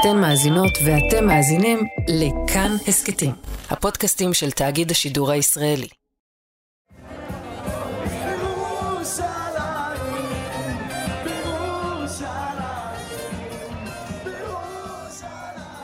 [0.00, 3.30] אתן מאזינות ואתם מאזינים לכאן הסכתים,
[3.70, 5.88] הפודקאסטים של תאגיד השידור הישראלי.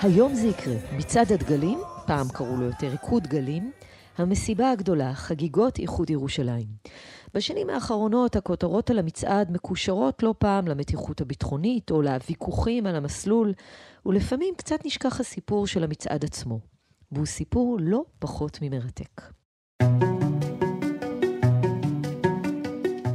[0.03, 0.75] היום זה יקרה.
[0.93, 3.71] מצעד הדגלים, פעם קראו לו יותר ריקוד גלים,
[4.19, 6.67] המסיבה הגדולה, חגיגות איחוד ירושלים.
[7.37, 13.53] בשנים האחרונות הכותרות על המצעד מקושרות לא פעם למתיחות הביטחונית או לוויכוחים על המסלול,
[14.07, 16.61] ולפעמים קצת נשכח הסיפור של המצעד עצמו.
[17.13, 19.23] והוא סיפור לא פחות ממרתק.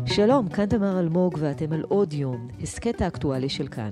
[0.05, 3.91] שלום, כאן תמר אלמוג ואתם על עוד יום, הסכת האקטואלי של כאן.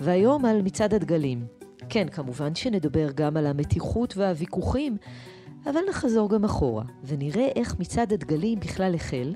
[0.00, 1.46] והיום על מצעד הדגלים.
[1.88, 4.96] כן, כמובן שנדבר גם על המתיחות והוויכוחים,
[5.66, 9.34] אבל נחזור גם אחורה, ונראה איך מצעד הדגלים בכלל החל,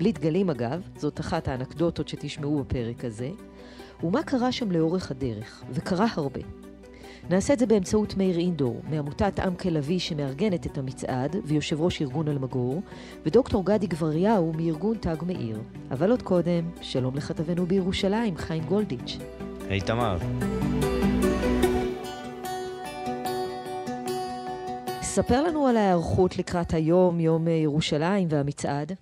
[0.00, 3.30] בלי דגלים אגב, זאת אחת האנקדוטות שתשמעו בפרק הזה,
[4.02, 6.40] ומה קרה שם לאורך הדרך, וקרה הרבה.
[7.30, 12.28] נעשה את זה באמצעות מאיר אינדור, מעמותת עמקה לביא שמארגנת את המצעד, ויושב ראש ארגון
[12.28, 12.82] אלמגור,
[13.26, 15.60] ודוקטור גדי גבריהו מארגון תג מאיר.
[15.90, 19.18] אבל עוד קודם, שלום לכתבנו בירושלים, חיים גולדיץ'.
[19.68, 20.18] היי תמר.
[25.02, 28.92] ספר לנו על ההיערכות לקראת היום, יום ירושלים והמצעד.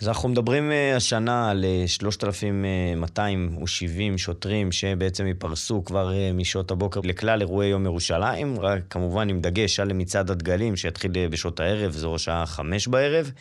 [0.00, 7.00] אז אנחנו מדברים אה, השנה על 3,270 אה, שוטרים שבעצם ייפרסו כבר אה, משעות הבוקר
[7.04, 12.14] לכלל אירועי יום ירושלים, רק כמובן עם דגש על מצעד הדגלים שיתחיל בשעות הערב, זו
[12.14, 13.32] השעה חמש בערב.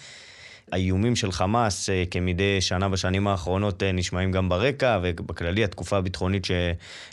[0.72, 6.52] האיומים של חמאס כמדי שנה בשנים האחרונות נשמעים גם ברקע, ובכללי התקופה הביטחונית ש,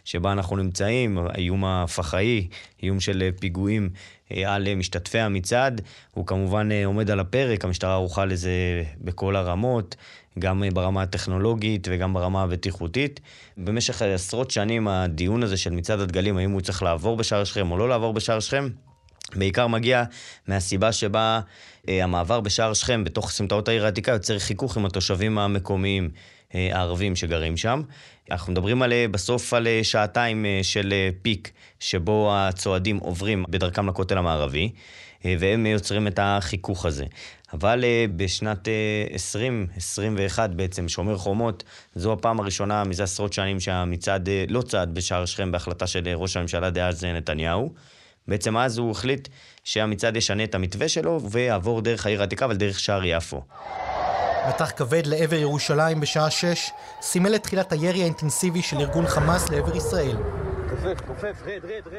[0.05, 2.49] שבה אנחנו נמצאים, האיום הפח"עי,
[2.83, 3.91] איום של פיגועים
[4.47, 5.81] על משתתפי המצעד,
[6.15, 8.51] הוא כמובן אה, עומד על הפרק, המשטרה ערוכה לזה
[9.01, 9.97] בכל הרמות,
[10.39, 13.21] גם ברמה הטכנולוגית וגם ברמה הבטיחותית.
[13.57, 17.79] במשך עשרות שנים הדיון הזה של מצעד הדגלים, האם הוא צריך לעבור בשער שכם או
[17.79, 18.69] לא לעבור בשער שכם,
[19.37, 20.05] בעיקר מגיע
[20.47, 21.41] מהסיבה שבה
[21.89, 26.11] אה, המעבר בשער שכם בתוך סמטאות העיר העתיקה יוצר חיכוך עם התושבים המקומיים.
[26.55, 27.83] אה, הערבים שגרים שם.
[28.31, 31.51] אנחנו מדברים על, אה, בסוף על אה, שעתיים של פיק,
[31.81, 34.73] שבו הצועדים עוברים בדרכם לכותל המערבי,
[35.39, 37.05] והם יוצרים את החיכוך הזה.
[37.53, 37.85] אבל
[38.17, 38.69] בשנת
[39.13, 41.65] 2021 בעצם, שומר חומות,
[41.95, 46.71] זו הפעם הראשונה מזה עשרות שנים שהמצעד לא צעד בשער שכם בהחלטה של ראש הממשלה
[46.71, 47.73] דאז נתניהו.
[48.29, 49.29] בעצם אז הוא החליט
[49.65, 53.43] שהמצעד ישנה את המתווה שלו ויעבור דרך העיר העתיקה, אבל דרך שער יפו.
[54.49, 56.71] מטח כבד לעבר ירושלים בשעה שש
[57.03, 60.17] סימל את תחילת הירי האינטנסיבי של ארגון חמאס לעבר ישראל.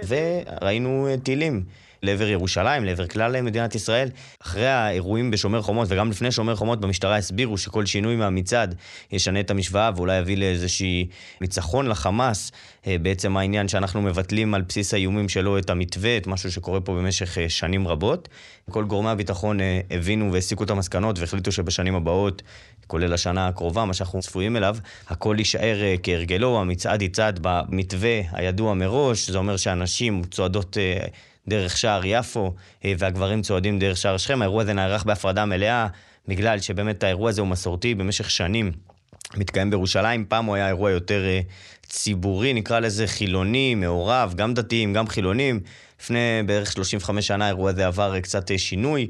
[0.08, 1.64] וראינו טילים.
[2.06, 4.10] לעבר ירושלים, לעבר כלל מדינת ישראל.
[4.42, 8.76] אחרי האירועים בשומר חומות וגם לפני שומר חומות במשטרה הסבירו שכל שינוי מהמצעד
[9.12, 11.08] ישנה את המשוואה ואולי יביא לאיזושהי
[11.42, 12.52] ניצחון לחמאס.
[12.88, 16.94] אה, בעצם העניין שאנחנו מבטלים על בסיס האיומים שלו את המתווה, את משהו שקורה פה
[16.94, 18.30] במשך אה, שנים רבות.
[18.70, 22.42] כל גורמי הביטחון אה, הבינו והסיקו את המסקנות והחליטו שבשנים הבאות
[22.88, 29.30] כולל השנה הקרובה, מה שאנחנו צפויים אליו, הכל יישאר כהרגלו, המצעד יצעד במתווה הידוע מראש,
[29.30, 30.78] זה אומר שאנשים צועדות
[31.48, 32.54] דרך שער יפו,
[32.86, 34.42] אה, והגברים צועדים דרך שער שכם.
[34.42, 35.88] האירוע הזה נערך בהפרדה מלאה,
[36.28, 38.72] בגלל שבאמת האירוע הזה הוא מסורתי במשך שנים.
[39.38, 41.24] מתקיים בירושלים, פעם הוא היה אירוע יותר
[41.86, 45.60] ציבורי, נקרא לזה חילוני, מעורב, גם דתיים, גם חילונים.
[46.02, 49.08] לפני בערך 35 שנה האירוע הזה עבר קצת שינוי,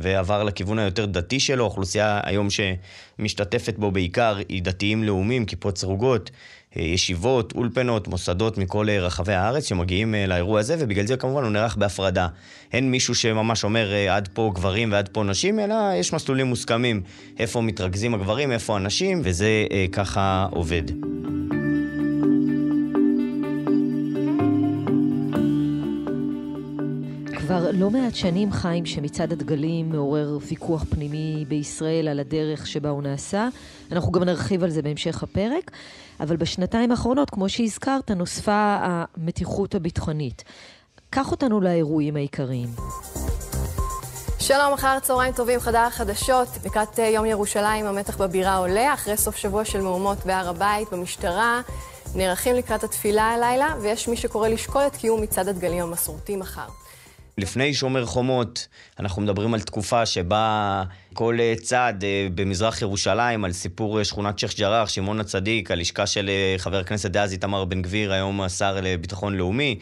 [0.00, 1.64] ועבר לכיוון היותר דתי שלו.
[1.64, 6.30] האוכלוסייה היום שמשתתפת בו בעיקר היא דתיים לאומיים, כיפות סרוגות.
[6.76, 11.42] אה, ישיבות, אולפנות, מוסדות מכל אה, רחבי הארץ שמגיעים אה, לאירוע הזה, ובגלל זה כמובן
[11.42, 12.28] הוא נערך בהפרדה.
[12.72, 17.02] אין מישהו שממש אומר עד פה גברים ועד פה נשים, אלא יש מסלולים מוסכמים
[17.38, 20.82] איפה מתרכזים הגברים, איפה הנשים, וזה ככה עובד.
[27.48, 33.02] כבר לא מעט שנים, חיים, שמצעד הדגלים מעורר ויכוח פנימי בישראל על הדרך שבה הוא
[33.02, 33.48] נעשה.
[33.92, 35.70] אנחנו גם נרחיב על זה בהמשך הפרק.
[36.20, 40.44] אבל בשנתיים האחרונות, כמו שהזכרת, נוספה המתיחות הביטחונית.
[41.10, 42.68] קח אותנו לאירועים העיקריים.
[44.38, 46.48] שלום, אחר צהריים טובים, חדר החדשות.
[46.64, 51.60] לקראת יום ירושלים המתח בבירה עולה, אחרי סוף שבוע של מהומות בהר הבית, במשטרה.
[52.14, 56.68] נערכים לקראת התפילה הלילה, ויש מי שקורא לשקול את קיום מצעד הדגלים המסורתי מחר.
[57.38, 58.66] לפני שומר חומות,
[59.00, 60.82] אנחנו מדברים על תקופה שבה
[61.14, 66.06] כל אה, צד אה, במזרח ירושלים, על סיפור אה, שכונת שייח' ג'ראח, שמעון הצדיק, הלשכה
[66.06, 69.78] של חבר הכנסת דאז איתמר בן גביר, היום השר לביטחון לאומי.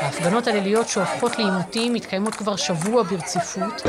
[0.00, 3.82] ההפגנות הליליות שהופכות לעימותים מתקיימות כבר שבוע ברציפות.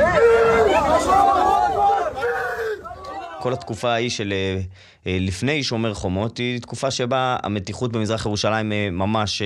[3.39, 4.61] כל התקופה ההיא של אה,
[5.07, 9.41] אה, לפני שומר חומות היא תקופה שבה המתיחות במזרח ירושלים אה, ממש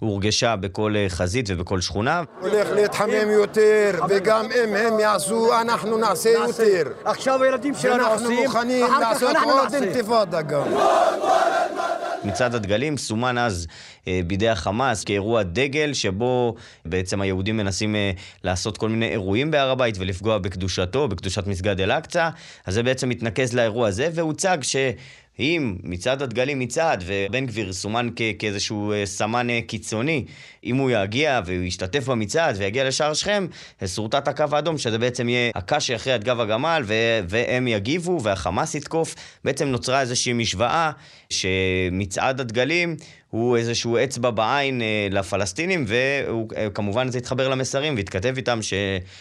[0.00, 2.22] הורגשה בכל חזית ובכל שכונה.
[2.40, 6.92] הולך להתחמם יותר, וגם אם הם יעשו, אנחנו נעשה יותר.
[7.04, 10.62] עכשיו הילדים שלנו עושים, ואנחנו מוכנים לעשות עוד אינתיפאדה גם.
[12.24, 13.66] מצעד הדגלים סומן אז
[14.26, 18.10] בידי החמאס כאירוע דגל, שבו בעצם היהודים מנסים אה,
[18.44, 22.28] לעשות כל מיני אירועים בהר הבית ולפגוע בקדושתו, בקדושת מסגד אל-אקצא.
[22.66, 24.76] אז זה בעצם מתנקז לאירוע הזה, והוצג ש...
[25.40, 30.24] אם מצעד הדגלים מצעד, ובן גביר סומן כ- כאיזשהו אה, סמן אה, קיצוני,
[30.64, 33.46] אם הוא יגיע והוא ישתתף במצעד ויגיע לשער שכם,
[33.86, 38.74] שורטט הקו האדום, שזה בעצם יהיה הקש שיכריע את גב הגמל, ו- והם יגיבו והחמאס
[38.74, 39.14] יתקוף.
[39.44, 40.90] בעצם נוצרה איזושהי משוואה
[41.30, 42.96] שמצעד הדגלים
[43.30, 48.74] הוא איזשהו אצבע בעין אה, לפלסטינים, וכמובן אה, זה יתחבר למסרים והתכתב איתם ש,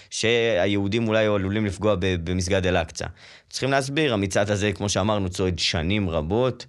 [0.10, 3.06] שהיהודים אולי עלולים לפגוע במסגד אל-אקצא.
[3.50, 6.66] צריכים להסביר, המצעד הזה, כמו שאמרנו, צועד שנים רבות.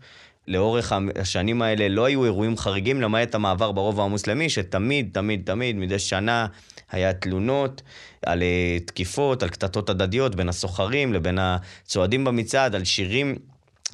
[0.49, 5.99] לאורך השנים האלה לא היו אירועים חריגים, למעט המעבר ברובע המוסלמי, שתמיד, תמיד, תמיד, מדי
[5.99, 6.46] שנה
[6.90, 7.82] היה תלונות
[8.26, 13.35] על אה, תקיפות, על קטטות הדדיות בין הסוחרים לבין הצועדים במצעד, על שירים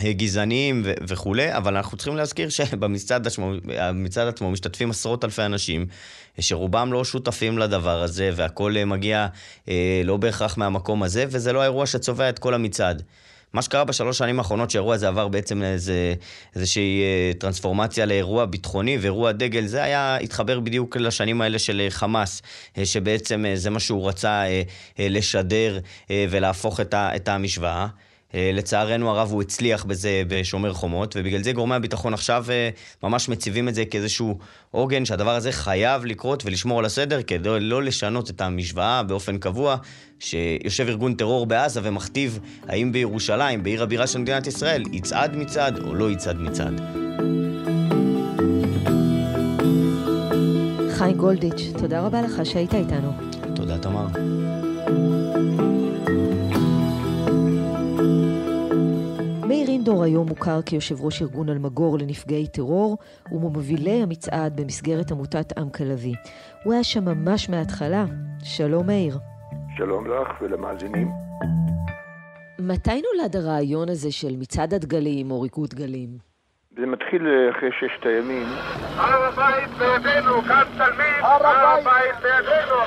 [0.02, 3.52] גזעניים ו- וכולי, אבל אנחנו צריכים להזכיר שבמצעד עצמו,
[4.16, 5.86] עצמו משתתפים עשרות אלפי אנשים,
[6.40, 9.26] שרובם לא שותפים לדבר הזה, והכל מגיע
[9.68, 13.02] אה, לא בהכרח מהמקום הזה, וזה לא האירוע שצובע את כל המצעד.
[13.52, 16.14] מה שקרה בשלוש שנים האחרונות, שהאירוע הזה עבר בעצם לאיזה,
[16.56, 21.90] איזושהי אה, טרנספורמציה לאירוע ביטחוני ואירוע דגל, זה היה, התחבר בדיוק לשנים האלה של אה,
[21.90, 22.42] חמאס,
[22.78, 24.62] אה, שבעצם אה, זה מה שהוא רצה אה,
[24.98, 25.78] אה, לשדר
[26.10, 27.86] אה, ולהפוך את המשוואה.
[28.34, 32.70] אה, לצערנו הרב הוא הצליח בזה בשומר חומות, ובגלל זה גורמי הביטחון עכשיו אה,
[33.02, 34.38] ממש מציבים את זה כאיזשהו
[34.70, 39.76] עוגן שהדבר הזה חייב לקרות ולשמור על הסדר כדי לא לשנות את המשוואה באופן קבוע,
[40.18, 42.38] שיושב ארגון טרור בעזה ומכתיב
[42.68, 46.80] האם בירושלים, בעיר הבירה של מדינת ישראל, יצעד מצעד או לא יצעד מצעד.
[50.98, 53.12] חיים גולדיץ', תודה רבה לך שהיית איתנו.
[53.54, 54.06] תודה, תמר.
[59.54, 62.98] מאיר אינדור היום מוכר כיושב ראש ארגון אלמגור לנפגעי טרור
[63.32, 66.12] וממובילי המצעד במסגרת עמותת עם כלבי.
[66.64, 68.04] הוא היה שם ממש מההתחלה.
[68.44, 69.18] שלום מאיר.
[69.76, 71.08] שלום לך ולמאזינים.
[72.58, 76.10] מתי נולד הרעיון הזה של מצעד הדגלים או ריקוד דגלים?
[76.76, 78.46] זה מתחיל אחרי ששת הימים.
[78.96, 82.80] הר הבית בידינו, כאן תלמיד, הר הבית בידינו.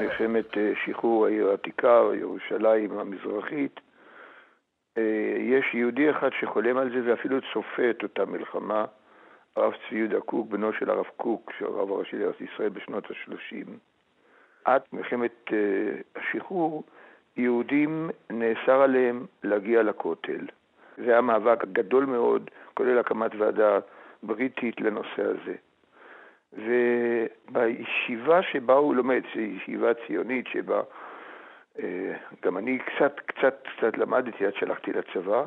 [0.00, 3.80] מלחמת אה, שחרור העיר העתיקה, ירושלים המזרחית.
[4.98, 8.84] אה, יש יהודי אחד שחולם על זה ואפילו צופה את אותה מלחמה,
[9.56, 13.68] הרב צבי יהודה קוק, בנו של הרב קוק, של הרב הראשי לארץ ישראל בשנות ה-30.
[14.64, 15.58] עד מלחמת אה,
[16.16, 16.84] השחרור,
[17.36, 20.46] יהודים נאסר עליהם להגיע לכותל.
[20.96, 23.78] זה היה מאבק גדול מאוד, כולל הקמת ועדה
[24.22, 25.54] בריטית לנושא הזה.
[26.52, 30.82] ובישיבה שבה הוא לומד, זו ישיבה ציונית שבה
[31.78, 32.12] אה,
[32.44, 35.44] גם אני קצת, קצת, קצת למדתי עד שהלכתי לצבא,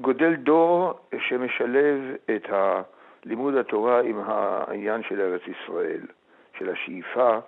[0.00, 2.00] גודל דור שמשלב
[2.36, 2.48] את
[3.24, 6.00] לימוד התורה עם העניין של ארץ ישראל,
[6.58, 7.38] של השאיפה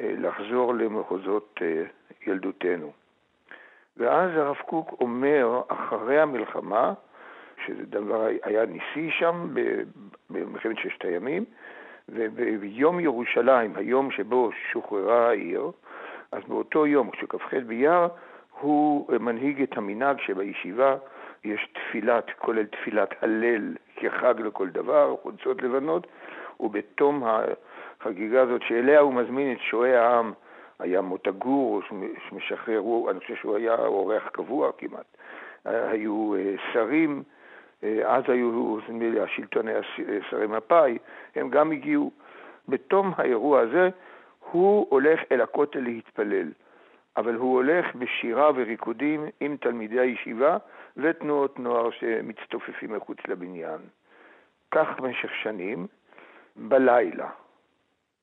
[0.00, 1.82] אה, לחזור למחוזות אה,
[2.26, 2.92] ילדותנו.
[3.96, 6.92] ואז הרב קוק אומר, אחרי המלחמה,
[7.66, 9.54] שזה דבר היה ניסי שם
[10.30, 11.44] במלחמת ששת הימים,
[12.08, 15.70] וביום ירושלים, היום שבו שוחררה העיר,
[16.32, 18.08] אז באותו יום, כשכ"ח באייר,
[18.60, 20.96] הוא מנהיג את המנהג שבישיבה
[21.44, 26.06] יש תפילת, כולל תפילת הלל כחג לכל דבר, חולצות לבנות,
[26.60, 30.32] ובתום החגיגה הזאת, שאליה הוא מזמין את שועי העם,
[30.78, 31.82] היה מוטה גור,
[32.28, 35.16] שמשחרר, אני חושב שהוא היה אורח קבוע כמעט,
[35.64, 37.35] היו אה, שרים, אה,
[37.82, 39.80] אז היו, נדמה לי, השלטון היה
[40.30, 40.98] שרי מפא"י,
[41.34, 42.10] הם גם הגיעו.
[42.68, 43.88] בתום האירוע הזה
[44.50, 46.52] הוא הולך אל הכותל להתפלל,
[47.16, 50.56] אבל הוא הולך בשירה וריקודים עם תלמידי הישיבה
[50.96, 53.78] ותנועות נוער שמצטופפים מחוץ לבניין.
[54.70, 55.86] כך במשך שנים,
[56.56, 57.28] בלילה.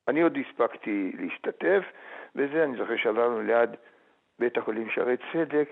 [0.08, 1.84] אני עוד הספקתי להשתתף,
[2.36, 3.70] וזה, אני זוכר שעברנו ליד
[4.38, 5.68] בית החולים שערי צדק,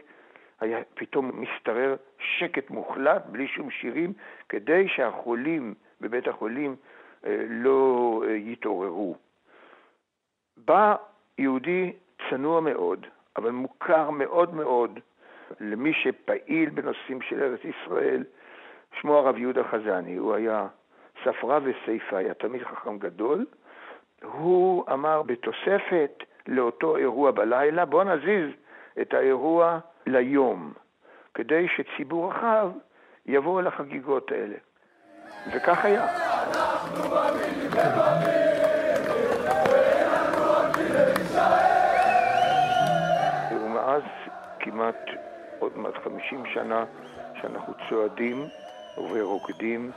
[0.63, 4.13] היה פתאום משתרר שקט מוחלט, בלי שום שירים,
[4.49, 6.77] כדי שהחולים בבית החולים
[7.27, 9.17] אה, לא אה, יתעוררו.
[10.57, 10.95] בא
[11.39, 11.93] יהודי
[12.31, 15.01] צנוע מאוד, אבל מוכר מאוד מאוד
[15.61, 18.25] למי שפעיל בנושאים של ארץ ישראל,
[19.01, 20.67] שמו הרב יהודה חזני, הוא היה
[21.25, 23.47] ספרה וסייפה, היה תמיד חכם גדול.
[24.23, 28.51] הוא אמר בתוספת לאותו אירוע בלילה, בוא נזיז
[29.01, 30.73] את האירוע ליום,
[31.35, 32.71] כדי שציבור רחב
[33.27, 34.57] יבוא אל החגיגות האלה.
[35.55, 36.07] וכך היה.
[43.53, 44.03] ומאז
[44.61, 45.11] כמעט
[45.59, 46.85] עוד מעט 50 שנה
[47.41, 48.45] שאנחנו צועדים
[48.99, 49.91] ורוקדים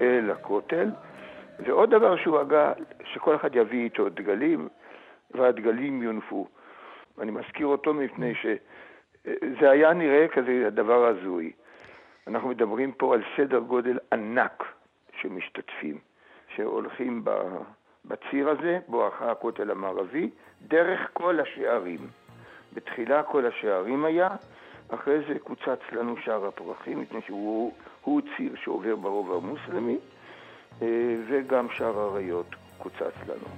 [0.00, 0.90] אל הכותל.
[1.58, 2.72] ועוד דבר שהוא הגה,
[3.04, 4.68] שכל אחד יביא איתו דגלים,
[5.30, 6.46] והדגלים יונפו.
[7.20, 8.34] אני מזכיר אותו מפני
[9.24, 11.52] שזה היה נראה כזה דבר הזוי.
[12.26, 14.64] אנחנו מדברים פה על סדר גודל ענק
[15.20, 15.98] של משתתפים,
[16.56, 17.24] שהולכים
[18.04, 20.30] בציר הזה, בואכה הכותל המערבי,
[20.68, 21.98] דרך כל השערים.
[22.72, 24.28] בתחילה כל השערים היה,
[24.88, 29.98] אחרי זה קוצץ לנו שער הפרחים, מפני שהוא ציר שעובר ברובע המוסלמי,
[30.82, 33.48] אה, וגם שער האריות קוצץ לנו.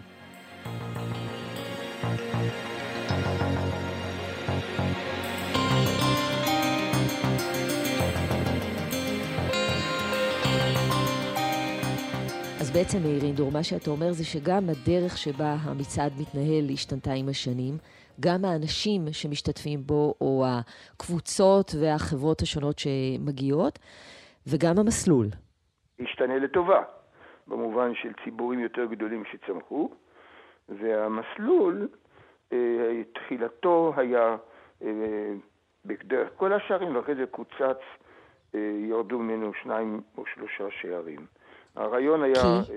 [12.75, 17.75] בעצם, מאירינדור, מה שאתה אומר זה שגם הדרך שבה המצעד מתנהל השתנתה עם השנים.
[18.21, 23.78] גם האנשים שמשתתפים בו, או הקבוצות והחברות השונות שמגיעות,
[24.47, 25.26] וגם המסלול.
[26.00, 26.83] השתנה לטובה,
[27.47, 29.90] במובן של ציבורים יותר גדולים שצמחו,
[30.69, 31.88] והמסלול,
[32.52, 34.37] אה, תחילתו היה
[34.83, 35.33] אה,
[35.85, 37.83] בדרך כל השערים, ואחרי זה קוצץ,
[38.54, 41.26] אה, ירדו ממנו שניים או שלושה שערים.
[41.76, 42.73] הרעיון היה כי?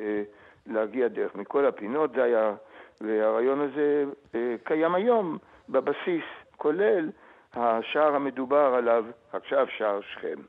[0.66, 2.56] להגיע דרך מכל הפינות, זה היה
[3.02, 4.04] והרעיון הזה
[4.36, 5.38] אה, קיים היום
[5.70, 6.24] בבסיס,
[6.58, 7.10] כולל
[7.54, 10.42] השער המדובר עליו עכשיו, שער שכם.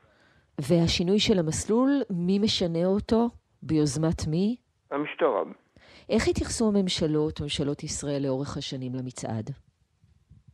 [0.61, 3.29] והשינוי של המסלול, מי משנה אותו?
[3.63, 4.55] ביוזמת מי?
[4.91, 5.43] המשטרה.
[6.09, 9.49] איך התייחסו הממשלות, ממשלות ישראל, לאורך השנים למצעד?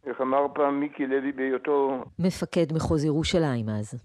[0.05, 2.03] איך אמר פעם מיקי לוי בהיותו...
[2.19, 3.99] מפקד מחוז ירושלים אז.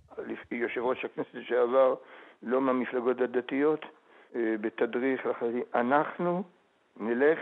[0.50, 1.94] יושב ראש הכנסת לשעבר,
[2.42, 3.86] לא מהמפלגות הדתיות,
[4.34, 6.42] אה, בתדריך לחיילים, אנחנו
[6.96, 7.38] נלך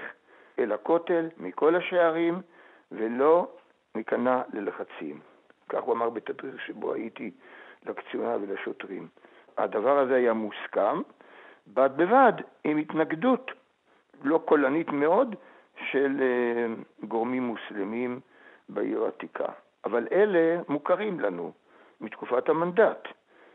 [0.59, 2.41] אל הכותל מכל השערים
[2.93, 3.49] ולא
[3.95, 5.21] ניכנע ללחצים.
[5.69, 7.31] כך הוא אמר בתדריך שבו הייתי
[7.87, 9.09] לקצונה ולשוטרים.
[9.59, 11.03] הדבר הזה היה מוסכם,
[11.67, 12.33] בד בבד
[12.65, 13.51] עם התנגדות
[14.23, 15.35] לא קולנית מאוד
[15.91, 18.21] של uh, גורמים מוסלמים
[18.69, 19.47] בעיר העתיקה.
[19.85, 21.53] אבל אלה מוכרים לנו
[22.01, 23.09] מתקופת המנדט,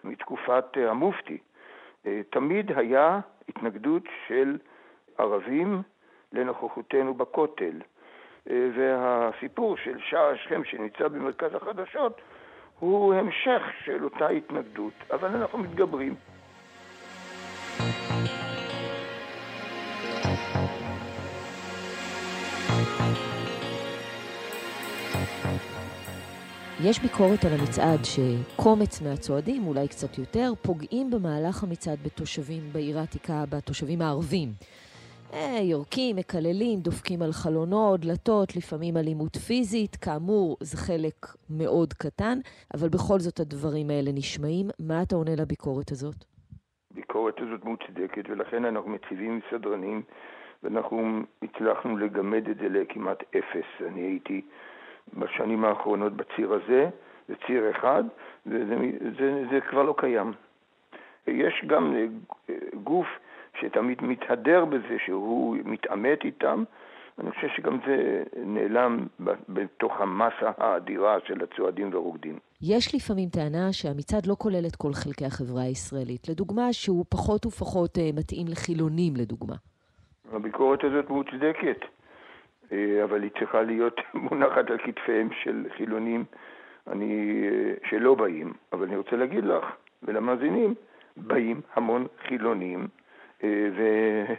[0.03, 1.38] מתקופת uh, המופתי.
[1.38, 3.19] Uh, תמיד היה
[3.50, 4.57] התנגדות של
[5.17, 5.81] ערבים
[6.33, 7.81] לנוכחותנו בכותל.
[8.50, 12.22] אה, והסיפור של שער שכם שנמצא במרכז החדשות
[12.79, 16.15] הוא המשך של אותה התנגדות, אבל אנחנו מתגברים.
[26.85, 33.43] יש ביקורת על המצעד שקומץ מהצועדים, אולי קצת יותר, פוגעים במהלך המצעד בתושבים בעיר העתיקה,
[33.49, 34.49] בתושבים הערבים.
[35.33, 39.95] אה, יורקים, מקללים, דופקים על חלונות, דלתות, לפעמים אלימות פיזית.
[39.95, 41.15] כאמור, זה חלק
[41.49, 42.37] מאוד קטן,
[42.73, 44.65] אבל בכל זאת הדברים האלה נשמעים.
[44.79, 46.15] מה אתה עונה לביקורת הזאת?
[46.91, 50.01] הביקורת הזאת מוצדקת, ולכן אנחנו מציבים סדרנים,
[50.63, 53.69] ואנחנו הצלחנו לגמד את זה לכמעט אפס.
[53.87, 54.41] אני הייתי
[55.17, 56.89] בשנים האחרונות בציר הזה,
[57.27, 58.03] זה ציר אחד,
[58.46, 58.75] וזה
[59.20, 60.34] זה, זה כבר לא קיים.
[61.27, 61.96] יש גם
[62.84, 63.08] גוף
[63.60, 66.63] שתמיד מתהדר בזה שהוא מתעמת איתם,
[67.20, 69.08] אני חושב שגם זה נעלם
[69.50, 72.39] בתוך המסה האדירה של הצועדים והרוקדים.
[72.62, 76.29] יש לפעמים טענה שהמצעד לא כולל את כל חלקי החברה הישראלית.
[76.29, 79.55] לדוגמה, שהוא פחות ופחות אה, מתאים לחילונים, לדוגמה.
[80.32, 81.79] הביקורת הזאת מוצדקת,
[83.03, 84.01] אבל היא צריכה להיות
[84.31, 86.23] מונחת על כתפיהם של חילונים
[86.91, 88.53] אני, אה, שלא באים.
[88.73, 89.65] אבל אני רוצה להגיד לך
[90.03, 90.73] ולמאזינים,
[91.17, 92.87] באים המון חילונים
[93.43, 93.67] אה,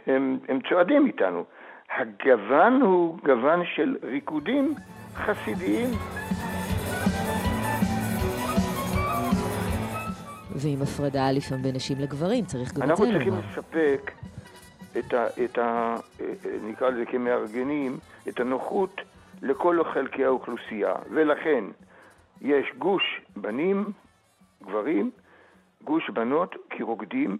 [0.07, 1.43] והם צועדים איתנו.
[1.97, 4.75] הגוון הוא גוון של ריקודים
[5.15, 5.89] חסידיים.
[10.55, 13.15] ועם הפרדה לפעמים בין נשים לגברים, צריך גם את זה לומר.
[13.15, 14.11] אנחנו צריכים לספק
[14.99, 15.95] את ה, את ה...
[16.21, 16.25] אה,
[16.63, 17.97] נקרא לזה כמארגנים,
[18.29, 19.01] את הנוחות
[19.41, 20.93] לכל חלקי האוכלוסייה.
[21.09, 21.63] ולכן
[22.41, 23.85] יש גוש בנים,
[24.63, 25.11] גברים,
[25.83, 27.37] גוש בנות, כי רוקדים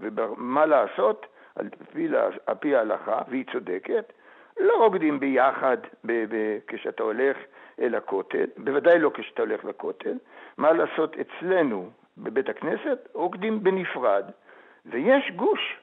[0.00, 1.26] ומה לעשות,
[1.56, 2.08] על פי,
[2.46, 4.12] על פי ההלכה, והיא צודקת,
[4.60, 7.36] לא רוקדים ביחד ב- ב- כשאתה הולך
[7.80, 10.18] אל הכותל, בוודאי לא כשאתה הולך לכותל.
[10.58, 13.08] מה לעשות אצלנו בבית הכנסת?
[13.14, 14.24] רוקדים בנפרד.
[14.86, 15.76] ויש גוש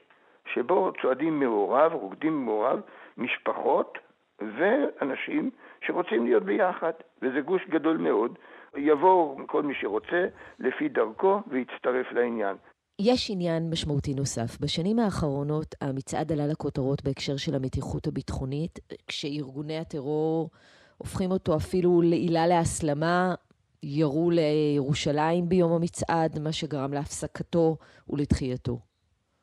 [0.52, 2.80] שבו צועדים מעורב, רוקדים מעורב,
[3.16, 3.98] משפחות
[4.40, 5.50] ואנשים
[5.86, 6.92] שרוצים להיות ביחד,
[7.22, 8.38] וזה גוש גדול מאוד.
[8.76, 10.26] יבוא כל מי שרוצה
[10.58, 12.56] לפי דרכו ויצטרף לעניין.
[13.00, 14.60] יש עניין משמעותי נוסף.
[14.60, 20.50] בשנים האחרונות המצעד עלה לכותרות בהקשר של המתיחות הביטחונית, כשארגוני הטרור
[20.98, 23.34] הופכים אותו אפילו לעילה להסלמה,
[23.82, 27.76] ירו לירושלים ביום המצעד, מה שגרם להפסקתו
[28.08, 28.78] ולדחייתו.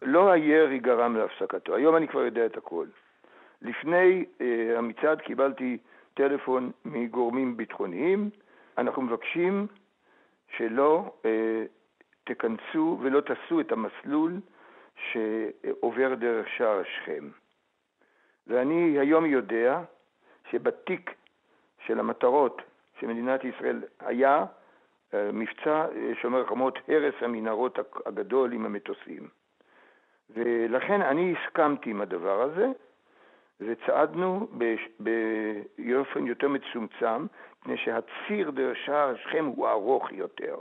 [0.01, 2.85] לא הירי גרם להפסקתו, היום אני כבר יודע את הכל.
[3.65, 4.43] לפני uh,
[4.77, 5.77] המצעד קיבלתי
[6.13, 8.29] טלפון מגורמים ביטחוניים,
[8.77, 9.67] אנחנו מבקשים
[10.57, 11.25] שלא uh,
[12.23, 14.39] תכנסו ולא תעשו את המסלול
[15.11, 17.29] שעובר דרך שער שכם.
[18.47, 19.81] ואני היום יודע
[20.51, 21.11] שבתיק
[21.85, 22.61] של המטרות
[22.99, 24.45] של מדינת ישראל היה
[25.13, 29.29] אה, מבצע אה, שומר חומות, הרס המנהרות הגדול עם המטוסים.
[30.29, 32.67] ולכן אני הסכמתי עם הדבר הזה,
[33.59, 34.47] וצעדנו
[35.77, 37.25] באופן יותר מצומצם,
[37.61, 40.55] מפני שהציר דרך שער שכם הוא ארוך יותר.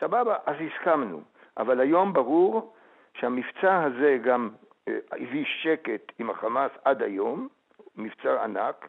[0.00, 1.22] סבבה, אז הסכמנו.
[1.56, 2.74] אבל היום ברור
[3.14, 4.50] שהמבצע הזה גם
[4.88, 7.48] אה, הביא שקט עם החמאס עד היום,
[7.96, 8.88] מבצע ענק,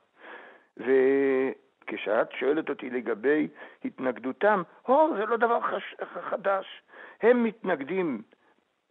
[0.77, 3.47] וכשאת שואלת אותי לגבי
[3.85, 5.95] התנגדותם, הו, זה לא דבר חש...
[6.29, 6.81] חדש.
[7.21, 8.21] הם מתנגדים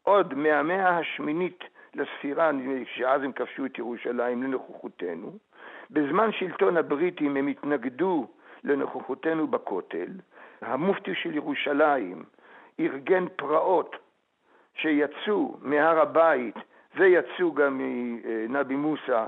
[0.03, 1.65] עוד מהמאה השמינית
[1.95, 2.51] לספירה,
[2.85, 5.33] שאז הם כבשו את ירושלים לנוכחותנו.
[5.91, 8.27] בזמן שלטון הבריטים הם התנגדו
[8.65, 10.09] לנוכחותנו בכותל.
[10.63, 12.25] המופתי של ירושלים
[12.81, 13.97] ארגן פרעות
[14.75, 16.55] שיצאו מהר הבית
[16.97, 19.27] ויצאו גם מנבי מוסא,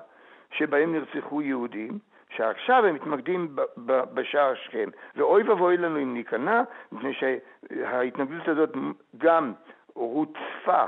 [0.50, 1.98] שבהם נרצחו יהודים,
[2.36, 4.88] שעכשיו הם מתמקדים בשער שכם.
[5.16, 6.62] ואוי ואבוי לנו אם ניכנע,
[6.92, 8.70] מפני שההתנגדות הזאת
[9.16, 9.52] גם
[9.94, 10.84] רוצפה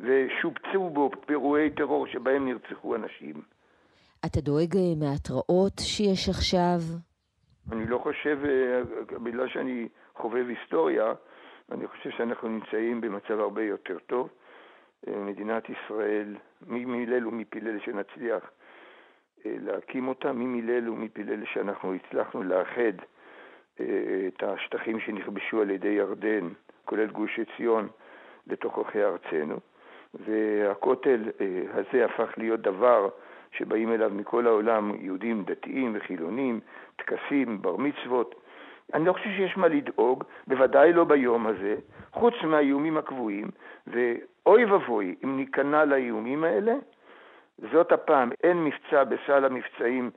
[0.00, 3.34] ושובצו בו פירועי טרור שבהם נרצחו אנשים.
[4.26, 6.78] אתה דואג אה, מההתראות שיש עכשיו?
[7.72, 8.82] אני לא חושב, אה,
[9.18, 11.12] בגלל שאני חובב היסטוריה,
[11.72, 14.28] אני חושב שאנחנו נמצאים במצב הרבה יותר טוב.
[15.08, 16.36] אה, מדינת ישראל,
[16.66, 18.50] מי מילל ומי פילל שנצליח
[19.44, 22.92] להקים אותה, מי מילל ומי פילל שאנחנו הצלחנו לאחד
[24.28, 26.48] את השטחים שנכבשו על ידי ירדן,
[26.84, 27.88] כולל גוש עציון,
[28.46, 29.60] לתוככי ארצנו.
[30.14, 31.22] והכותל
[31.74, 33.08] הזה הפך להיות דבר
[33.52, 36.60] שבאים אליו מכל העולם, יהודים דתיים וחילונים,
[36.96, 38.34] טקסים, בר מצוות.
[38.94, 41.76] אני לא חושב שיש מה לדאוג, בוודאי לא ביום הזה,
[42.12, 43.48] חוץ מהאיומים הקבועים,
[43.86, 46.74] ואוי ואבוי אם ניכנע לאיומים האלה,
[47.72, 50.10] זאת הפעם, אין מבצע בסל המבצעים,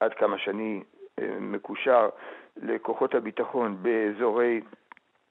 [0.00, 0.82] עד כמה שאני
[1.18, 2.08] אה, מקושר
[2.56, 4.60] לכוחות הביטחון באזורי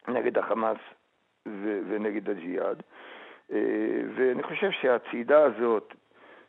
[0.08, 0.78] נגד החמאס
[1.90, 3.17] ונגד הג'יהאד, אה,
[4.16, 5.94] ואני חושב שהצעידה הזאת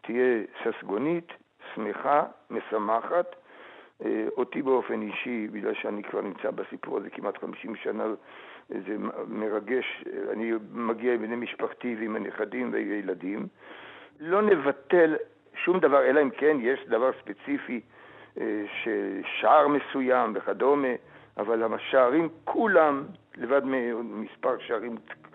[0.01, 1.33] תהיה ססגונית,
[1.75, 3.37] שמחה, משמחת.
[4.05, 8.05] אה, אותי באופן אישי, בגלל שאני כבר נמצא בסיפור הזה כמעט 50 שנה,
[8.69, 8.97] זה
[9.29, 13.47] מרגש, אני מגיע עם בני משפחתי ועם הנכדים והילדים.
[14.21, 15.17] לא נבטל
[15.55, 17.81] שום דבר, אלא אם כן יש דבר ספציפי,
[18.41, 18.65] אה,
[19.25, 20.89] שער מסוים וכדומה,
[21.37, 23.05] אבל השערים כולם,
[23.37, 25.28] לבד ממספר שערים, אה,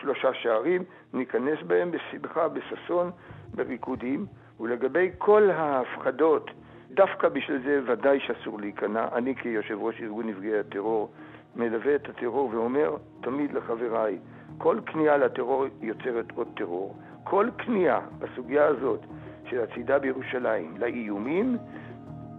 [0.00, 3.10] שלושה שערים, ניכנס בהם בשמחה, בששון,
[3.54, 4.26] בריקודים,
[4.60, 6.50] ולגבי כל ההפחדות,
[6.90, 9.08] דווקא בשביל זה ודאי שאסור להיכנע.
[9.12, 11.10] אני כיושב ראש ארגון נפגעי הטרור
[11.56, 14.18] מלווה את הטרור ואומר תמיד לחבריי,
[14.58, 16.96] כל כניעה לטרור יוצרת עוד טרור.
[17.24, 19.00] כל כניעה בסוגיה הזאת
[19.44, 21.56] של הצידה בירושלים לאיומים,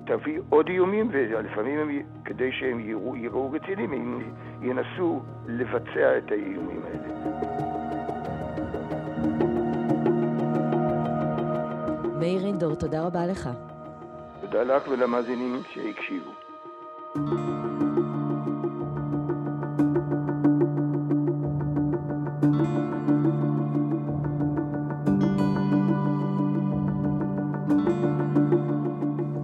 [0.05, 4.21] תביא עוד איומים, ולפעמים הם, כדי שהם יראו, יראו רציניים, הם
[4.61, 7.09] ינסו לבצע את האיומים האלה.
[12.19, 13.49] מאיר אינדור, תודה רבה לך.
[14.41, 16.31] תודה לך ולמאזינים שהקשיבו.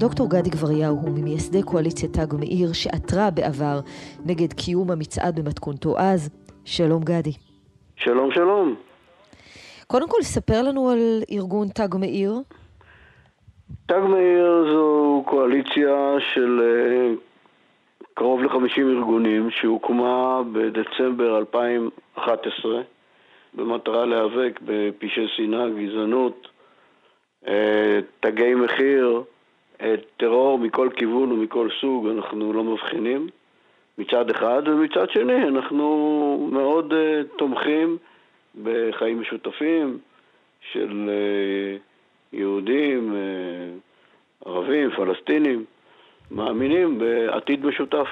[0.05, 3.79] דוקטור גדי גבריהו הוא ממייסדי קואליציית תג מאיר שעתרה בעבר
[4.25, 6.29] נגד קיום המצעד במתכונתו אז.
[6.65, 7.31] שלום גדי.
[7.95, 8.75] שלום שלום.
[9.87, 12.33] קודם כל, ספר לנו על ארגון תג מאיר.
[13.85, 17.13] תג מאיר זו קואליציה של אה,
[18.13, 22.81] קרוב ל-50 ארגונים שהוקמה בדצמבר 2011
[23.53, 26.47] במטרה להיאבק בפשעי שנאה, גזענות,
[27.47, 29.23] אה, תגי מחיר,
[30.17, 33.27] טרור מכל כיוון ומכל סוג, אנחנו לא מבחינים
[33.97, 36.93] מצד אחד, ומצד שני אנחנו מאוד
[37.37, 37.97] תומכים
[38.63, 39.97] בחיים משותפים
[40.71, 41.09] של
[42.33, 43.15] יהודים,
[44.45, 45.65] ערבים, פלסטינים,
[46.31, 48.07] מאמינים בעתיד משותף.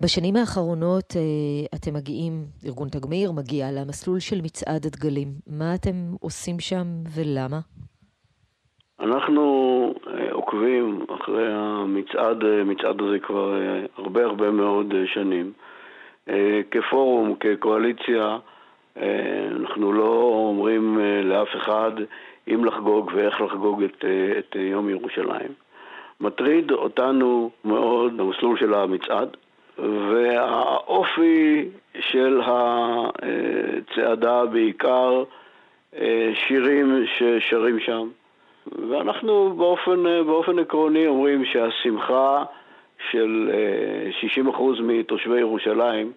[0.00, 2.32] בשנים האחרונות אה, אתם מגיעים,
[2.66, 5.28] ארגון תגמיר מגיע למסלול של מצעד הדגלים.
[5.46, 7.60] מה אתם עושים שם ולמה?
[9.00, 9.42] אנחנו
[10.06, 13.54] אה, עוקבים אחרי המצעד, המצעד הזה כבר
[13.96, 15.52] הרבה הרבה מאוד שנים.
[16.70, 18.38] כפורום, כקואליציה,
[19.60, 21.92] אנחנו לא אומרים לאף אחד
[22.48, 24.04] אם לחגוג ואיך לחגוג את,
[24.38, 25.52] את יום ירושלים.
[26.20, 29.36] מטריד אותנו מאוד המסלול של המצעד,
[29.78, 31.68] והאופי
[32.00, 35.24] של הצעדה בעיקר
[35.96, 38.08] אה, שירים ששרים שם.
[38.90, 42.44] ואנחנו באופן, באופן עקרוני אומרים שהשמחה
[43.10, 43.50] של
[44.44, 46.12] 60% אה, מתושבי ירושלים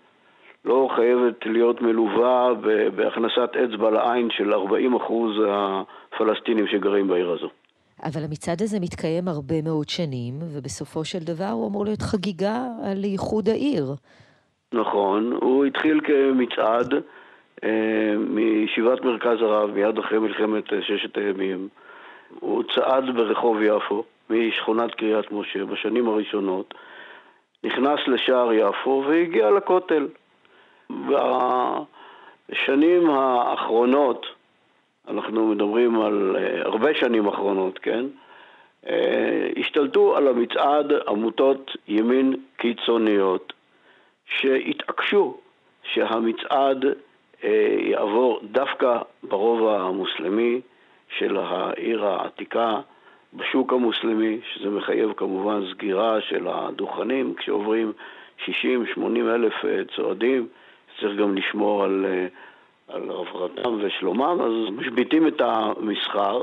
[0.66, 2.54] לא חייבת להיות מלווה
[2.96, 4.58] בהכנסת אצבע לעין של 40%
[5.50, 7.50] הפלסטינים שגרים בעיר הזו.
[8.04, 13.04] אבל המצעד הזה מתקיים הרבה מאוד שנים, ובסופו של דבר הוא אמור להיות חגיגה על
[13.04, 13.84] איחוד העיר.
[14.74, 16.94] נכון, הוא התחיל כמצעד
[17.64, 21.68] אה, מישיבת מרכז הרב מיד אחרי מלחמת אה, ששת הימים.
[22.40, 26.74] הוא צעד ברחוב יפו, משכונת קריית משה, בשנים הראשונות,
[27.64, 30.08] נכנס לשער יפו והגיע לכותל.
[30.90, 34.26] בשנים האחרונות,
[35.08, 38.06] אנחנו מדברים על uh, הרבה שנים אחרונות, כן?
[38.86, 38.90] Uh,
[39.60, 43.54] השתלטו על המצעד עמותות ימין קיצוניות
[44.26, 45.38] שהתעקשו
[45.84, 47.48] שהמצעד uh,
[47.80, 50.62] יעבור דווקא ברובע המוסלמי
[51.18, 52.80] של העיר העתיקה,
[53.34, 57.94] בשוק המוסלמי, שזה מחייב כמובן סגירה של הדוכנים כשעוברים
[58.46, 58.50] 60-80
[59.18, 59.54] אלף
[59.96, 60.48] צועדים,
[61.00, 62.06] צריך גם לשמור על...
[62.06, 62.50] Uh,
[62.90, 66.42] על רווחתם ושלומם, אז משביתים את המסחר.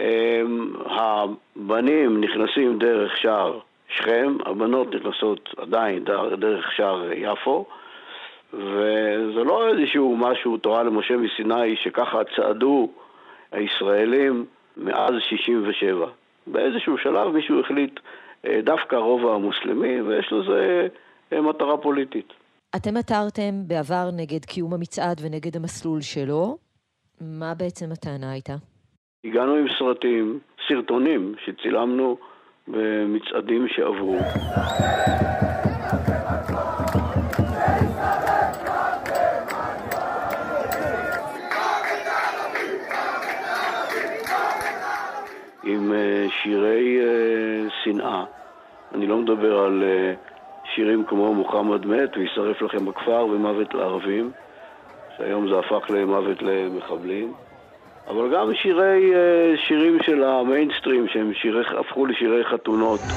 [0.00, 6.04] אמ, הבנים נכנסים דרך שער שכם, הבנות נכנסות עדיין
[6.38, 7.64] דרך שער יפו,
[8.52, 12.90] וזה לא איזשהו משהו, תורה למשה מסיני, שככה צעדו
[13.52, 16.06] הישראלים מאז 67.
[16.46, 18.00] באיזשהו שלב מישהו החליט
[18.46, 20.88] אה, דווקא הרובע המוסלמי, ויש לזה
[21.32, 22.32] אה, מטרה פוליטית.
[22.76, 26.56] אתם עתרתם בעבר נגד קיום המצעד ונגד המסלול שלו.
[27.20, 28.54] מה בעצם הטענה הייתה?
[29.24, 32.16] הגענו עם סרטים, סרטונים שצילמנו
[32.68, 34.18] במצעדים שעברו.
[46.46, 48.24] שירי אה, שנאה.
[48.94, 50.14] אני לא מדבר על אה,
[50.74, 54.30] שירים כמו מוחמד מת וישרף לכם בכפר ומוות לערבים,
[55.16, 57.32] שהיום זה הפך למוות למחבלים,
[58.08, 63.12] אבל גם שירי, אה, שירים של המיינסטרים שהם שירי, הפכו לשירי חתונות.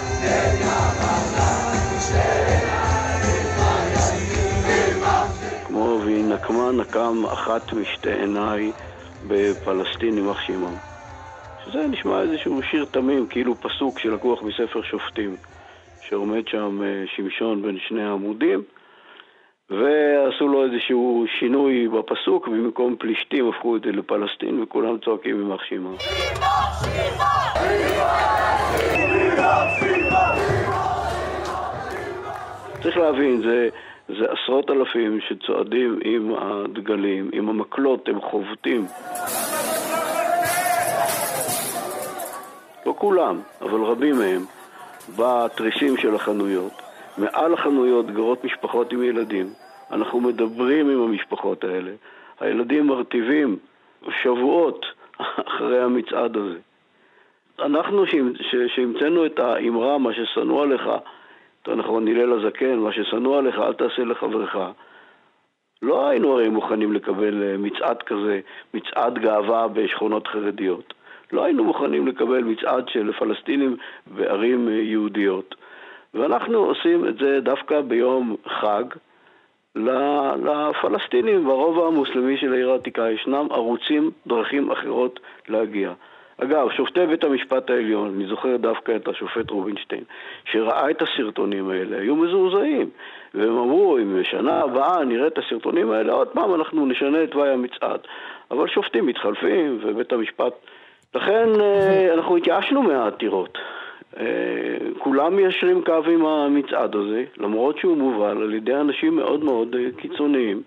[5.66, 8.72] כמו והיא נקמה נקם אחת משתי עיניי
[9.28, 10.89] בפלסטין יימח שמם.
[11.70, 15.36] שזה נשמע איזשהו שיר תמים, כאילו פסוק שלקוח מספר שופטים.
[16.10, 18.64] שעומד שם אה, שמשון בין שני העמודים,
[19.70, 25.96] ועשו לו איזשהו שינוי בפסוק, ובמקום פלישתים הפכו את זה לפלסטין, וכולם צועקים יימח שמם.
[32.84, 33.70] צריך להבין, זה,
[34.08, 38.86] זה עשרות אלפים שצועדים עם הדגלים, עם המקלות, הם חובטים.
[43.00, 44.42] כולם, אבל רבים מהם.
[45.18, 46.72] בתריסים של החנויות.
[47.18, 49.46] מעל החנויות גרות משפחות עם ילדים.
[49.92, 51.92] אנחנו מדברים עם המשפחות האלה.
[52.40, 53.58] הילדים מרטיבים
[54.22, 54.86] שבועות
[55.48, 56.58] אחרי המצעד הזה.
[57.60, 58.04] אנחנו
[58.76, 60.90] שהמצאנו את האמרה, מה ששנוא עליך,
[61.60, 64.56] יותר נכון, הלל הזקן, מה ששנוא עליך, אל תעשה לחברך.
[65.82, 68.40] לא היינו הרי מוכנים לקבל אה, מצעד כזה,
[68.74, 70.94] מצעד גאווה בשכונות חרדיות.
[71.34, 75.56] לא היינו מוכנים לקבל מצעד של פלסטינים בערים יהודיות.
[76.14, 78.84] ואנחנו עושים את זה דווקא ביום חג
[79.76, 83.12] לפלסטינים ברובע המוסלמי של העיר העתיקה.
[83.12, 85.94] ישנם ערוצים, דרכים אחרות להגיע.
[86.44, 90.04] אגב, שופטי בית המשפט העליון, אני זוכר דווקא את השופט רובינשטיין,
[90.46, 92.90] שראה את הסרטונים האלה, היו מזועזעים.
[93.34, 97.50] והם אמרו, אם בשנה הבאה נראה את הסרטונים האלה, עוד פעם אנחנו נשנה את תוואי
[97.50, 98.00] המצעד.
[98.52, 100.54] אבל שופטים מתחלפים, ובית המשפט
[101.16, 103.58] לכן אה, אנחנו התייאשנו מהעתירות.
[104.20, 104.26] אה,
[105.00, 109.92] כולם מיישרים קו עם המצעד הזה, למרות שהוא מובל על ידי אנשים מאוד מאוד אה,
[109.98, 110.64] קיצוניים.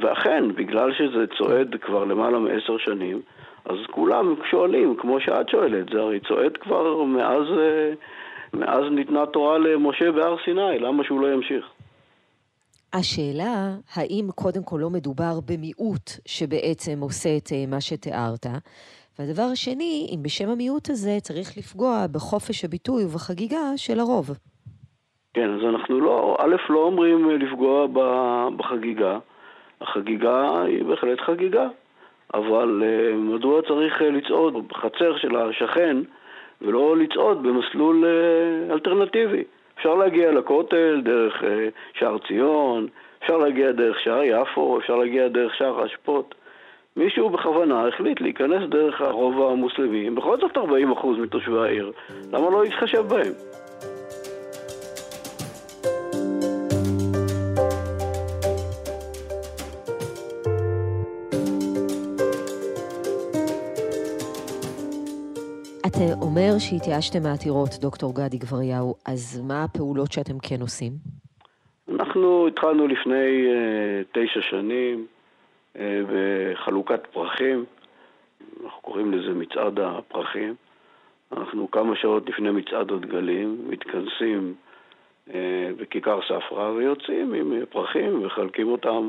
[0.00, 3.20] ואכן, בגלל שזה צועד כבר למעלה מעשר שנים,
[3.64, 7.42] אז כולם שואלים, כמו שאת שואלת, זה הרי צועד כבר מאז,
[8.54, 11.64] מאז ניתנה תורה למשה בהר סיני, למה שהוא לא ימשיך?
[12.92, 18.46] השאלה, האם קודם כל לא מדובר במיעוט שבעצם עושה את מה שתיארת,
[19.18, 24.30] והדבר השני, אם בשם המיעוט הזה צריך לפגוע בחופש הביטוי ובחגיגה של הרוב.
[25.34, 27.86] כן, אז אנחנו לא, א', לא אומרים לפגוע
[28.56, 29.18] בחגיגה.
[29.80, 31.68] החגיגה היא בהחלט חגיגה,
[32.34, 35.96] אבל uh, מדוע צריך uh, לצעוד בחצר של השכן
[36.62, 39.44] ולא לצעוד במסלול uh, אלטרנטיבי?
[39.78, 41.42] אפשר להגיע לכותל דרך
[41.98, 42.86] שער ציון,
[43.22, 46.34] אפשר להגיע דרך שער יפו, אפשר להגיע דרך שער האשפות.
[46.96, 50.60] מישהו בכוונה החליט להיכנס דרך הרוב המוסלמי, בכל זאת 40%
[51.22, 51.92] מתושבי העיר,
[52.32, 53.32] למה לא להתחשב בהם?
[65.86, 70.92] אתה אומר שהתייאשתם מהעתירות, דוקטור גדי גבריהו, אז מה הפעולות שאתם כן עושים?
[71.88, 75.06] אנחנו התחלנו לפני uh, תשע שנים
[75.78, 77.64] בחלוקת פרחים,
[78.64, 80.54] אנחנו קוראים לזה מצעד הפרחים.
[81.36, 84.54] אנחנו כמה שעות לפני מצעד הדגלים מתכנסים
[85.28, 85.32] uh,
[85.76, 89.08] בכיכר ספרא ויוצאים עם פרחים ומחלקים אותם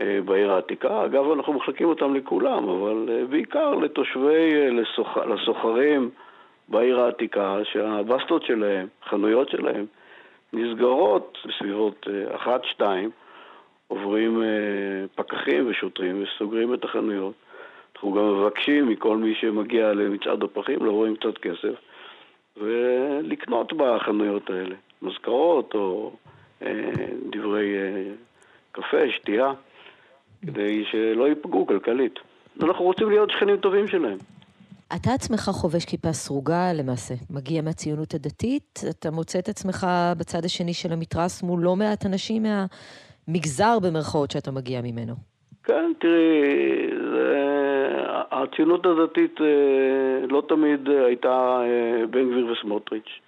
[0.00, 1.04] אה, בעיר העתיקה.
[1.04, 6.10] אגב, אנחנו מחלקים אותם לכולם, אבל אה, בעיקר לתושבי, אה, לסוח, לסוחרים
[6.68, 9.86] בעיר העתיקה, שהבסטות שלהם, חנויות שלהם,
[10.52, 13.10] נסגרות בסביבות אחת-שתיים,
[13.92, 14.42] עוברים
[15.14, 17.34] פקחים ושוטרים וסוגרים את החנויות.
[17.94, 21.74] אנחנו גם מבקשים מכל מי שמגיע למצעד הפרחים לבוא עם קצת כסף
[22.56, 26.12] ולקנות בחנויות האלה, מזכרות או
[26.62, 26.90] אה,
[27.30, 28.12] דברי אה,
[28.72, 29.52] קפה, שתייה.
[30.46, 32.18] כדי שלא ייפגעו כלכלית.
[32.62, 34.18] אנחנו רוצים להיות שכנים טובים שלהם.
[34.96, 39.86] אתה עצמך חובש כיפה סרוגה למעשה, מגיע מהציונות הדתית, אתה מוצא את עצמך
[40.18, 42.46] בצד השני של המתרס מול לא מעט אנשים
[43.28, 45.14] מהמגזר במרכאות שאתה מגיע ממנו.
[45.64, 46.90] כן, תראי.
[48.30, 53.20] הציונות הדתית אה, לא תמיד הייתה אה, בן גביר וסמוטריץ'.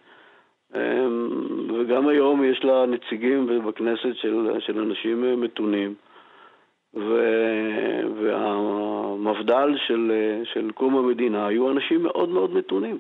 [0.75, 1.07] אה,
[1.79, 5.95] וגם היום יש לה נציגים בכנסת של, של אנשים מתונים.
[6.95, 7.21] ו...
[8.23, 10.13] והמפד"ל של,
[10.45, 12.99] של קום המדינה היו אנשים מאוד מאוד מתונים.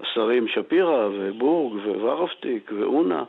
[0.00, 3.24] השרים שפירא ובורג וורפטיק ואונה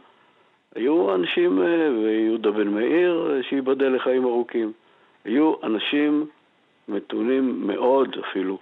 [0.75, 1.59] היו אנשים,
[2.03, 4.71] ויהודה בן מאיר, שייבדל לחיים ארוכים.
[5.25, 6.25] היו אנשים
[6.87, 8.57] מתונים מאוד אפילו.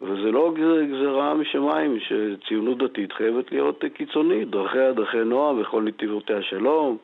[0.00, 6.96] וזה לא גזירה משמיים שציונות דתית חייבת להיות קיצונית, דרכיה דרכי נועם וכל נתיבותיה שלום.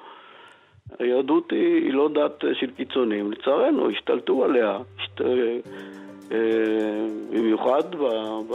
[0.99, 5.21] היהדות היא, היא לא דת של קיצונים, לצערנו השתלטו עליה, השת...
[6.33, 8.05] אה, במיוחד ב...
[8.51, 8.55] ב...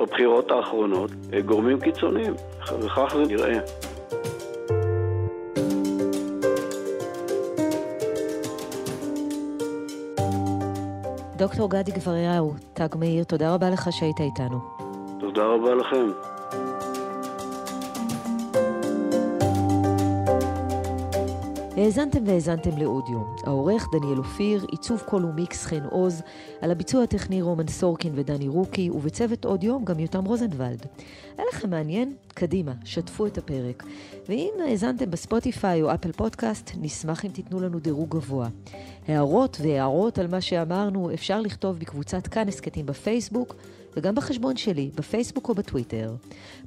[0.00, 2.34] בבחירות האחרונות, אה, גורמים קיצוניים,
[2.80, 3.58] וכך זה נראה.
[11.38, 14.58] דוקטור גדי גבריהו, תג מאיר, תודה רבה לך שהיית איתנו.
[15.20, 16.06] תודה רבה לכם.
[21.78, 23.18] האזנתם והאזנתם לעוד יום.
[23.44, 26.22] העורך דניאל אופיר, עיצוב קול ומיקס חן עוז,
[26.60, 30.86] על הביצוע הטכני רומן סורקין ודני רוקי, ובצוות עוד יום גם יותם רוזנבלד.
[31.38, 32.14] היה לכם מעניין?
[32.28, 33.84] קדימה, שתפו את הפרק.
[34.28, 38.48] ואם האזנתם בספוטיפיי או אפל פודקאסט, נשמח אם תיתנו לנו דירוג גבוה.
[39.08, 43.54] הערות והארות על מה שאמרנו אפשר לכתוב בקבוצת כאן הסכתים בפייסבוק,
[43.96, 46.14] וגם בחשבון שלי, בפייסבוק או בטוויטר.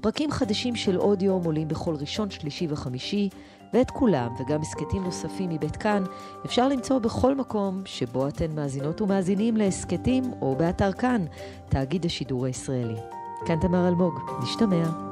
[0.02, 3.30] פרקים חדשים של עוד יום עולים בכל ראשון, שלישי וחמישי.
[3.74, 6.04] ואת כולם, וגם הסכתים נוספים מבית כאן,
[6.46, 11.26] אפשר למצוא בכל מקום שבו אתן מאזינות ומאזינים להסכתים, או באתר כאן,
[11.70, 13.00] תאגיד השידור הישראלי.
[13.46, 15.12] כאן תמר אלמוג, נשתמע.